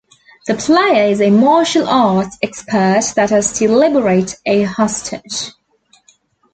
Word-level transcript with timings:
The 0.47 0.55
player 0.55 1.11
is 1.11 1.21
a 1.21 1.29
martial 1.29 1.87
arts 1.87 2.35
expert 2.41 3.03
that 3.17 3.29
has 3.29 3.53
to 3.59 3.69
liberate 3.71 4.35
a 4.47 4.63
hostage. 4.63 5.51